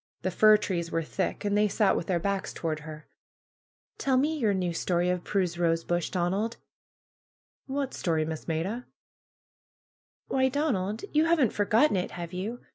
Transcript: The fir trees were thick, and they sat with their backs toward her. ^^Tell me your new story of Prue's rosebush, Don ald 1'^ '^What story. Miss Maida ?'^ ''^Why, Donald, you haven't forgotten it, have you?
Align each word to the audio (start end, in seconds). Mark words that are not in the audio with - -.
The 0.23 0.31
fir 0.31 0.57
trees 0.57 0.89
were 0.89 1.03
thick, 1.03 1.45
and 1.45 1.55
they 1.55 1.67
sat 1.67 1.95
with 1.95 2.07
their 2.07 2.19
backs 2.19 2.53
toward 2.53 2.79
her. 2.79 3.05
^^Tell 3.99 4.19
me 4.19 4.35
your 4.35 4.51
new 4.55 4.73
story 4.73 5.11
of 5.11 5.23
Prue's 5.23 5.59
rosebush, 5.59 6.09
Don 6.09 6.33
ald 6.33 6.57
1'^ 7.69 7.75
'^What 7.75 7.93
story. 7.93 8.25
Miss 8.25 8.47
Maida 8.47 8.87
?'^ 8.47 8.87
''^Why, 10.35 10.51
Donald, 10.51 11.03
you 11.13 11.25
haven't 11.25 11.53
forgotten 11.53 11.97
it, 11.97 12.09
have 12.17 12.33
you? 12.33 12.61